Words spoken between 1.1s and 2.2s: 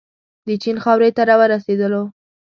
ته ورسېدلو.